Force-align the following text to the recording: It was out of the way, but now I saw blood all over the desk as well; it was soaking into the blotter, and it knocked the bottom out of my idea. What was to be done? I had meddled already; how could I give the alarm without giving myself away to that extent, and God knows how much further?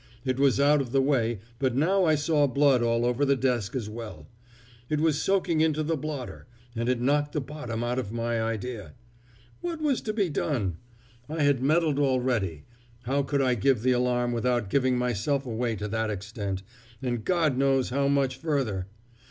It 0.25 0.39
was 0.39 0.59
out 0.59 0.81
of 0.81 0.91
the 0.93 0.99
way, 0.99 1.41
but 1.59 1.75
now 1.75 2.05
I 2.05 2.15
saw 2.15 2.47
blood 2.47 2.81
all 2.81 3.05
over 3.05 3.23
the 3.23 3.35
desk 3.35 3.75
as 3.75 3.87
well; 3.87 4.27
it 4.89 4.99
was 4.99 5.21
soaking 5.21 5.61
into 5.61 5.83
the 5.83 5.95
blotter, 5.95 6.47
and 6.75 6.89
it 6.89 6.99
knocked 6.99 7.33
the 7.33 7.39
bottom 7.39 7.83
out 7.83 7.99
of 7.99 8.11
my 8.11 8.41
idea. 8.41 8.95
What 9.59 9.79
was 9.79 10.01
to 10.01 10.11
be 10.11 10.27
done? 10.27 10.77
I 11.29 11.43
had 11.43 11.61
meddled 11.61 11.99
already; 11.99 12.63
how 13.03 13.21
could 13.21 13.43
I 13.43 13.53
give 13.53 13.83
the 13.83 13.91
alarm 13.91 14.31
without 14.31 14.71
giving 14.71 14.97
myself 14.97 15.45
away 15.45 15.75
to 15.75 15.87
that 15.89 16.09
extent, 16.09 16.63
and 17.03 17.23
God 17.23 17.55
knows 17.55 17.91
how 17.91 18.07
much 18.07 18.37
further? 18.37 18.87